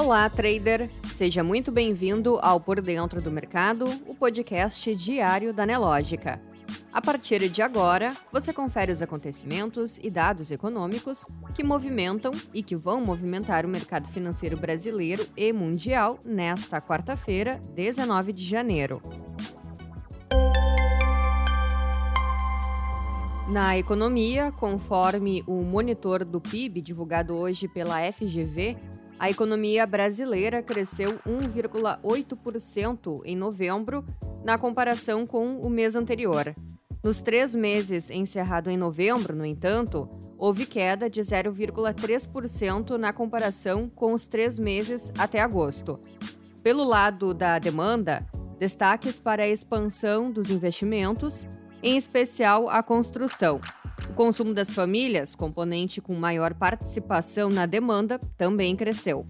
Olá, 0.00 0.30
trader! 0.30 0.90
Seja 1.04 1.44
muito 1.44 1.70
bem-vindo 1.70 2.38
ao 2.40 2.58
Por 2.58 2.80
Dentro 2.80 3.20
do 3.20 3.30
Mercado, 3.30 3.84
o 4.06 4.14
podcast 4.14 4.94
diário 4.94 5.52
da 5.52 5.66
Nelógica. 5.66 6.40
A 6.90 7.02
partir 7.02 7.50
de 7.50 7.60
agora, 7.60 8.16
você 8.32 8.50
confere 8.50 8.90
os 8.90 9.02
acontecimentos 9.02 9.98
e 9.98 10.08
dados 10.08 10.50
econômicos 10.50 11.26
que 11.54 11.62
movimentam 11.62 12.30
e 12.54 12.62
que 12.62 12.74
vão 12.74 13.02
movimentar 13.02 13.66
o 13.66 13.68
mercado 13.68 14.08
financeiro 14.08 14.56
brasileiro 14.56 15.26
e 15.36 15.52
mundial 15.52 16.18
nesta 16.24 16.80
quarta-feira, 16.80 17.60
19 17.74 18.32
de 18.32 18.42
janeiro. 18.42 19.02
Na 23.50 23.76
economia, 23.76 24.50
conforme 24.50 25.44
o 25.46 25.56
monitor 25.62 26.24
do 26.24 26.40
PIB 26.40 26.80
divulgado 26.80 27.36
hoje 27.36 27.68
pela 27.68 28.00
FGV, 28.10 28.78
a 29.20 29.28
economia 29.28 29.86
brasileira 29.86 30.62
cresceu 30.62 31.20
1,8% 31.28 33.20
em 33.26 33.36
novembro, 33.36 34.02
na 34.42 34.56
comparação 34.56 35.26
com 35.26 35.60
o 35.60 35.68
mês 35.68 35.94
anterior. 35.94 36.56
Nos 37.04 37.20
três 37.20 37.54
meses 37.54 38.10
encerrado 38.10 38.70
em 38.70 38.78
novembro, 38.78 39.36
no 39.36 39.44
entanto, 39.44 40.08
houve 40.38 40.64
queda 40.64 41.10
de 41.10 41.20
0,3% 41.20 42.96
na 42.96 43.12
comparação 43.12 43.90
com 43.90 44.14
os 44.14 44.26
três 44.26 44.58
meses 44.58 45.12
até 45.18 45.38
agosto. 45.40 46.00
Pelo 46.62 46.82
lado 46.82 47.34
da 47.34 47.58
demanda, 47.58 48.26
destaques 48.58 49.20
para 49.20 49.42
a 49.42 49.48
expansão 49.48 50.32
dos 50.32 50.48
investimentos 50.48 51.46
em 51.82 51.98
especial 51.98 52.70
a 52.70 52.82
construção. 52.82 53.60
O 54.08 54.14
consumo 54.14 54.54
das 54.54 54.72
famílias, 54.72 55.34
componente 55.34 56.00
com 56.00 56.14
maior 56.14 56.54
participação 56.54 57.48
na 57.48 57.66
demanda, 57.66 58.18
também 58.36 58.74
cresceu. 58.76 59.24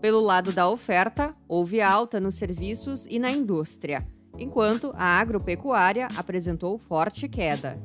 Pelo 0.00 0.20
lado 0.20 0.52
da 0.52 0.68
oferta, 0.68 1.34
houve 1.48 1.80
alta 1.80 2.20
nos 2.20 2.34
serviços 2.34 3.06
e 3.06 3.18
na 3.18 3.30
indústria, 3.30 4.06
enquanto 4.38 4.92
a 4.96 5.20
agropecuária 5.20 6.08
apresentou 6.16 6.78
forte 6.78 7.28
queda. 7.28 7.80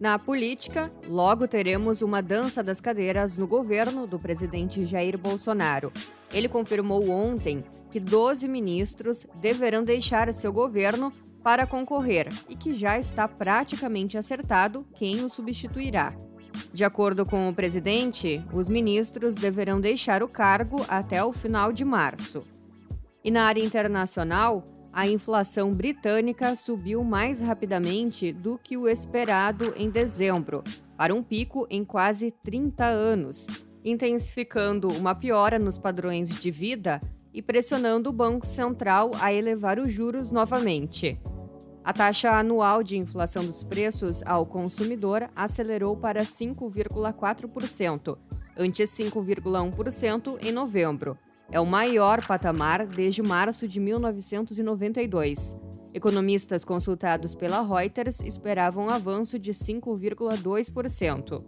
Na 0.00 0.18
política, 0.18 0.90
logo 1.06 1.46
teremos 1.46 2.00
uma 2.00 2.22
dança 2.22 2.62
das 2.62 2.80
cadeiras 2.80 3.36
no 3.36 3.46
governo 3.46 4.06
do 4.06 4.18
presidente 4.18 4.86
Jair 4.86 5.18
Bolsonaro. 5.18 5.92
Ele 6.32 6.48
confirmou 6.48 7.10
ontem 7.10 7.62
que 7.90 8.00
12 8.00 8.48
ministros 8.48 9.26
deverão 9.34 9.82
deixar 9.82 10.32
seu 10.32 10.52
governo 10.52 11.12
para 11.42 11.66
concorrer 11.66 12.28
e 12.48 12.56
que 12.56 12.74
já 12.74 12.98
está 12.98 13.26
praticamente 13.26 14.18
acertado 14.18 14.86
quem 14.94 15.24
o 15.24 15.28
substituirá. 15.28 16.14
De 16.72 16.84
acordo 16.84 17.24
com 17.24 17.48
o 17.48 17.54
presidente, 17.54 18.44
os 18.52 18.68
ministros 18.68 19.34
deverão 19.34 19.80
deixar 19.80 20.22
o 20.22 20.28
cargo 20.28 20.84
até 20.88 21.22
o 21.24 21.32
final 21.32 21.72
de 21.72 21.84
março. 21.84 22.44
E 23.24 23.30
na 23.30 23.44
área 23.44 23.64
internacional, 23.64 24.64
a 24.92 25.06
inflação 25.06 25.70
britânica 25.70 26.56
subiu 26.56 27.04
mais 27.04 27.40
rapidamente 27.40 28.32
do 28.32 28.58
que 28.58 28.76
o 28.76 28.88
esperado 28.88 29.72
em 29.76 29.88
dezembro, 29.88 30.64
para 30.96 31.14
um 31.14 31.22
pico 31.22 31.66
em 31.70 31.84
quase 31.84 32.30
30 32.30 32.84
anos, 32.84 33.46
intensificando 33.84 34.88
uma 34.88 35.14
piora 35.14 35.58
nos 35.58 35.78
padrões 35.78 36.28
de 36.28 36.50
vida 36.50 37.00
e 37.32 37.40
pressionando 37.40 38.10
o 38.10 38.12
Banco 38.12 38.44
Central 38.44 39.12
a 39.20 39.32
elevar 39.32 39.78
os 39.78 39.92
juros 39.92 40.32
novamente. 40.32 41.18
A 41.82 41.92
taxa 41.94 42.30
anual 42.38 42.82
de 42.82 42.98
inflação 42.98 43.44
dos 43.44 43.62
preços 43.64 44.22
ao 44.24 44.44
consumidor 44.44 45.30
acelerou 45.34 45.96
para 45.96 46.22
5,4%, 46.22 48.18
antes 48.56 48.90
5,1% 48.90 50.38
em 50.44 50.52
novembro. 50.52 51.16
É 51.50 51.58
o 51.58 51.66
maior 51.66 52.24
patamar 52.26 52.86
desde 52.86 53.22
março 53.22 53.66
de 53.66 53.80
1992. 53.80 55.58
Economistas 55.92 56.64
consultados 56.64 57.34
pela 57.34 57.62
Reuters 57.62 58.20
esperavam 58.20 58.86
um 58.86 58.90
avanço 58.90 59.38
de 59.38 59.52
5,2%. 59.52 61.44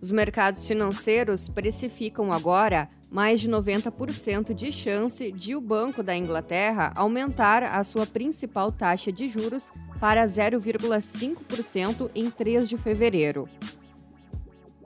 Os 0.00 0.12
mercados 0.12 0.66
financeiros 0.66 1.48
precificam 1.48 2.32
agora 2.32 2.88
mais 3.10 3.40
de 3.40 3.48
90% 3.48 4.52
de 4.54 4.70
chance 4.70 5.32
de 5.32 5.54
o 5.54 5.60
Banco 5.60 6.02
da 6.02 6.16
Inglaterra 6.16 6.92
aumentar 6.94 7.62
a 7.62 7.82
sua 7.82 8.06
principal 8.06 8.70
taxa 8.70 9.10
de 9.10 9.28
juros 9.28 9.72
para 9.98 10.24
0,5% 10.24 12.10
em 12.14 12.30
3 12.30 12.68
de 12.68 12.76
fevereiro. 12.76 13.48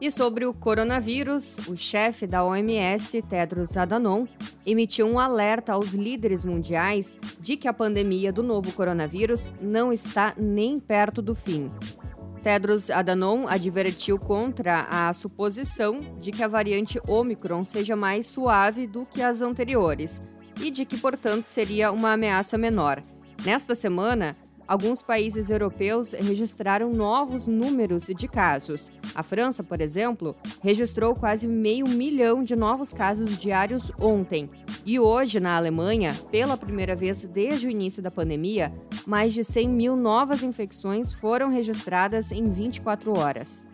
E 0.01 0.11
sobre 0.11 0.45
o 0.45 0.53
coronavírus, 0.53 1.59
o 1.69 1.77
chefe 1.77 2.27
da 2.27 2.45
OMS, 2.45 3.23
Tedros 3.23 3.77
Adhanom, 3.77 4.27
emitiu 4.67 5.07
um 5.07 5.17
alerta 5.17 5.75
aos 5.75 5.95
líderes 5.95 6.43
mundiais 6.43 7.17
de 7.41 7.57
que 7.57 7.69
a 7.69 7.73
pandemia 7.73 8.33
do 8.33 8.43
novo 8.43 8.73
coronavírus 8.73 9.53
não 9.61 9.93
está 9.93 10.35
nem 10.37 10.81
perto 10.81 11.23
do 11.23 11.37
fim. 11.37 11.71
Tedros 12.43 12.91
Adhanom 12.91 13.47
advertiu 13.49 14.19
contra 14.19 14.87
a 14.91 15.13
suposição 15.13 16.01
de 16.19 16.33
que 16.33 16.43
a 16.43 16.49
variante 16.49 17.01
Omicron 17.07 17.63
seja 17.63 17.95
mais 17.95 18.27
suave 18.27 18.87
do 18.87 19.07
que 19.07 19.23
as 19.23 19.41
anteriores 19.41 20.21
e 20.61 20.71
de 20.71 20.85
que, 20.85 20.99
portanto, 20.99 21.45
seria 21.45 21.93
uma 21.93 22.13
ameaça 22.13 22.59
menor. 22.59 23.01
Nesta 23.45 23.75
semana, 23.75 24.37
alguns 24.73 25.03
países 25.03 25.51
europeus 25.51 26.15
registraram 26.15 26.89
novos 26.89 27.47
números 27.47 28.07
de 28.07 28.27
casos. 28.27 28.91
A 29.15 29.23
França, 29.23 29.63
por 29.63 29.83
exemplo, 29.83 30.35
registrou 30.63 31.13
quase 31.13 31.47
meio 31.47 31.87
milhão 31.87 32.43
de 32.43 32.57
novos 32.57 32.91
casos 32.91 33.37
diários 33.37 33.93
ontem. 34.01 34.49
E 34.87 34.99
hoje, 34.99 35.39
na 35.41 35.59
Alemanha, 35.59 36.15
pela 36.31 36.57
primeira 36.57 36.97
vez 36.97 37.23
desde 37.27 37.67
o 37.67 37.71
início 37.71 38.03
da 38.03 38.11
pandemia, 38.11 38.73
mais 39.07 39.35
de 39.35 39.45
100 39.45 39.69
mil 39.69 39.95
novas 39.95 40.43
infecções 40.43 41.13
foram 41.13 41.51
registradas 41.51 42.33
em 42.33 42.45
24 42.45 43.19
horas. 43.19 43.69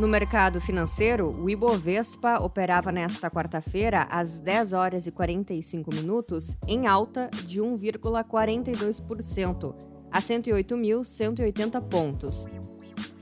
No 0.00 0.08
mercado 0.08 0.60
financeiro, 0.62 1.28
o 1.28 1.50
Ibovespa 1.50 2.42
operava 2.42 2.90
nesta 2.90 3.30
quarta-feira 3.30 4.08
às 4.10 4.40
10 4.40 4.72
horas 4.72 5.06
e 5.06 5.12
45 5.12 5.94
minutos 5.94 6.56
em 6.66 6.86
alta 6.86 7.28
de 7.44 7.60
1,42% 7.60 9.74
a 10.10 10.18
108.180 10.18 11.82
pontos. 11.82 12.46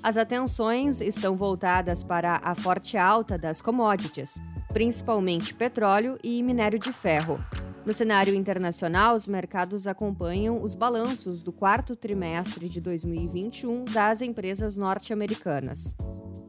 As 0.01 0.17
atenções 0.17 1.01
estão 1.01 1.37
voltadas 1.37 2.05
para 2.05 2.41
a 2.45 2.55
forte 2.55 2.97
alta 2.97 3.37
das 3.37 3.61
commodities, 3.61 4.41
principalmente 4.73 5.53
petróleo 5.55 6.17
e 6.23 6.41
minério 6.45 6.79
de 6.79 6.93
ferro. 6.93 7.45
No 7.85 7.93
cenário 7.93 8.37
internacional, 8.37 9.17
os 9.17 9.27
mercados 9.27 9.89
acompanham 9.89 10.63
os 10.63 10.77
balanços 10.77 11.43
do 11.43 11.53
quarto 11.53 11.97
trimestre 11.97 12.69
de 12.69 12.81
2021 12.81 13.85
das 13.87 14.23
empresas 14.23 14.77
norte-americanas. 14.77 15.97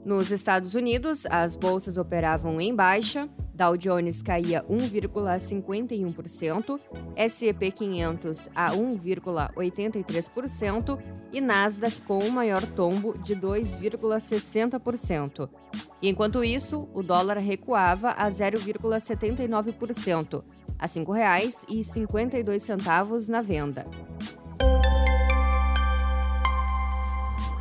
Nos 0.09 0.31
Estados 0.31 0.73
Unidos, 0.73 1.27
as 1.27 1.55
bolsas 1.55 1.95
operavam 1.95 2.59
em 2.59 2.73
baixa, 2.73 3.29
Dow 3.53 3.77
Jones 3.77 4.23
caía 4.23 4.63
1,51%, 4.63 6.79
S&P 7.15 7.69
500 7.69 8.49
a 8.55 8.71
1,83% 8.71 10.99
e 11.31 11.39
Nasdaq 11.39 12.01
com 12.01 12.17
o 12.17 12.31
maior 12.31 12.65
tombo 12.65 13.15
de 13.19 13.35
2,60%. 13.35 15.47
E 16.01 16.09
enquanto 16.09 16.43
isso, 16.43 16.89
o 16.91 17.03
dólar 17.03 17.37
recuava 17.37 18.09
a 18.09 18.27
0,79%, 18.29 20.43
a 20.79 20.87
R$ 20.87 20.91
5,52 20.91 23.29
na 23.29 23.43
venda. 23.43 23.85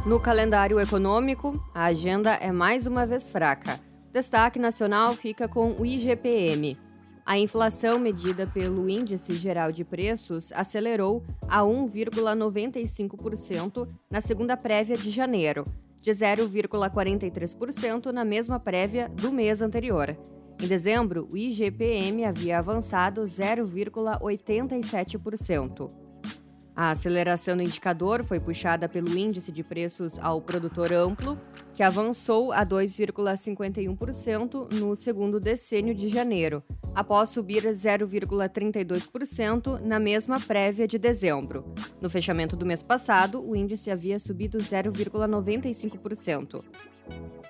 No 0.09 0.19
calendário 0.19 0.81
econômico, 0.81 1.63
a 1.75 1.85
agenda 1.85 2.33
é 2.37 2.51
mais 2.51 2.87
uma 2.87 3.05
vez 3.05 3.29
fraca. 3.29 3.79
Destaque 4.11 4.59
nacional 4.59 5.13
fica 5.13 5.47
com 5.47 5.73
o 5.73 5.85
IGPM. 5.85 6.79
A 7.27 7.39
inflação 7.39 7.99
medida 7.99 8.47
pelo 8.47 8.89
Índice 8.89 9.35
Geral 9.35 9.71
de 9.71 9.85
Preços 9.85 10.51
acelerou 10.53 11.23
a 11.47 11.61
1,95% 11.61 13.87
na 14.11 14.23
segunda 14.23 14.57
prévia 14.57 14.97
de 14.97 15.11
janeiro, 15.11 15.63
de 16.01 16.11
0,43% 16.11 18.11
na 18.11 18.25
mesma 18.25 18.59
prévia 18.59 19.11
do 19.11 19.31
mês 19.31 19.61
anterior. 19.61 20.17
Em 20.59 20.67
dezembro, 20.67 21.29
o 21.31 21.37
IGPM 21.37 22.25
havia 22.25 22.59
avançado 22.59 23.25
0,87%. 23.25 26.08
A 26.79 26.93
aceleração 26.93 27.57
do 27.57 27.63
indicador 27.65 28.23
foi 28.23 28.39
puxada 28.39 28.89
pelo 28.89 29.19
índice 29.19 29.51
de 29.51 29.65
preços 29.65 30.17
ao 30.21 30.41
produtor 30.41 30.93
amplo, 30.93 31.37
que 31.75 31.83
avançou 31.83 32.53
a 32.53 32.65
2,51% 32.65 34.73
no 34.75 34.95
segundo 34.95 35.41
decênio 35.41 35.93
de 35.93 36.07
janeiro, 36.07 36.63
após 36.95 37.31
subir 37.31 37.65
0,32% 37.65 39.81
na 39.81 39.99
mesma 39.99 40.39
prévia 40.39 40.87
de 40.87 41.01
dezembro. 41.01 41.65
No 42.01 42.09
fechamento 42.09 42.55
do 42.55 42.65
mês 42.65 42.81
passado, 42.81 43.45
o 43.45 43.57
índice 43.57 43.91
havia 43.91 44.21
subido 44.21 44.59
0,95%. 44.59 46.63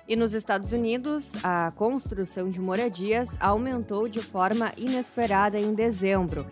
E 0.07 0.15
nos 0.15 0.33
Estados 0.33 0.71
Unidos, 0.71 1.35
a 1.45 1.71
construção 1.75 2.49
de 2.49 2.59
moradias 2.59 3.37
aumentou 3.39 4.09
de 4.09 4.21
forma 4.21 4.73
inesperada 4.75 5.59
em 5.59 5.75
dezembro, 5.75 6.47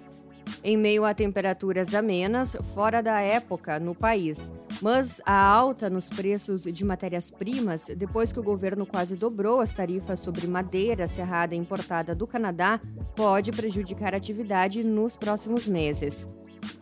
em 0.63 0.77
meio 0.77 1.05
a 1.05 1.13
temperaturas 1.13 1.93
amenas 1.93 2.55
fora 2.73 3.01
da 3.01 3.19
época 3.19 3.79
no 3.79 3.95
país. 3.95 4.51
Mas 4.81 5.21
a 5.25 5.33
alta 5.33 5.89
nos 5.89 6.09
preços 6.09 6.63
de 6.63 6.85
matérias-primas, 6.85 7.89
depois 7.95 8.31
que 8.31 8.39
o 8.39 8.43
governo 8.43 8.85
quase 8.85 9.15
dobrou 9.15 9.59
as 9.59 9.73
tarifas 9.73 10.19
sobre 10.19 10.47
madeira 10.47 11.07
serrada 11.07 11.55
importada 11.55 12.13
do 12.13 12.27
Canadá, 12.27 12.79
pode 13.15 13.51
prejudicar 13.51 14.13
a 14.13 14.17
atividade 14.17 14.83
nos 14.83 15.15
próximos 15.15 15.67
meses. 15.67 16.27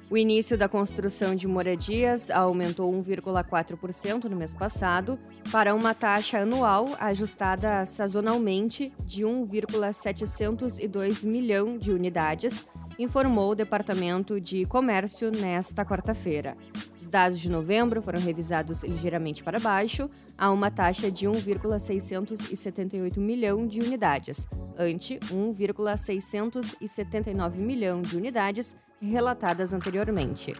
O 0.08 0.18
início 0.18 0.56
da 0.56 0.70
construção 0.70 1.36
de 1.36 1.48
moradias 1.48 2.30
aumentou 2.30 2.94
1,4% 2.94 4.26
no 4.26 4.36
mês 4.36 4.54
passado, 4.54 5.18
para 5.52 5.74
uma 5.74 5.96
taxa 5.96 6.40
anual 6.40 6.90
ajustada 7.00 7.84
sazonalmente 7.86 8.94
de 9.04 9.26
1,702 9.26 11.26
milhão 11.26 11.76
de 11.78 11.92
unidades, 11.92 12.68
informou 12.98 13.52
o 13.52 13.56
Departamento 13.56 14.40
de 14.40 14.64
Comércio 14.66 15.30
nesta 15.32 15.86
quarta-feira. 15.86 16.56
Os 17.00 17.08
dados 17.08 17.40
de 17.40 17.50
novembro 17.50 18.02
foram 18.02 18.20
revisados 18.20 18.84
ligeiramente 18.84 19.44
para 19.44 19.60
baixo, 19.60 20.10
a 20.38 20.52
uma 20.52 20.70
taxa 20.72 21.12
de 21.12 21.28
1,678 21.28 23.22
milhão 23.22 23.68
de 23.68 23.80
unidades, 23.80 24.48
ante 24.78 25.20
1,679 25.32 27.60
milhão 27.60 28.02
de 28.02 28.18
unidades 28.18 28.76
relatadas 29.02 29.74
anteriormente. 29.74 30.56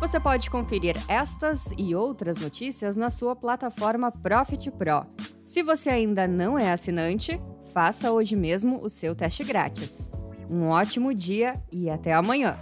Você 0.00 0.18
pode 0.18 0.50
conferir 0.50 0.96
estas 1.08 1.74
e 1.76 1.94
outras 1.94 2.38
notícias 2.38 2.96
na 2.96 3.10
sua 3.10 3.36
plataforma 3.36 4.10
Profit 4.10 4.70
Pro. 4.70 5.04
Se 5.44 5.62
você 5.62 5.90
ainda 5.90 6.26
não 6.26 6.58
é 6.58 6.72
assinante, 6.72 7.38
faça 7.72 8.12
hoje 8.12 8.36
mesmo 8.36 8.82
o 8.82 8.88
seu 8.88 9.14
teste 9.14 9.44
grátis. 9.44 10.10
Um 10.50 10.68
ótimo 10.68 11.14
dia 11.14 11.52
e 11.70 11.88
até 11.88 12.12
amanhã! 12.12 12.58